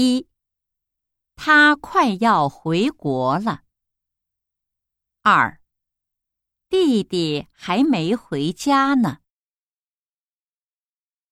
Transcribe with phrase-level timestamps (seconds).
[0.00, 0.28] 一
[1.34, 3.62] 他快要回国了。
[5.22, 5.60] 二
[6.68, 9.18] 弟弟还没回家呢。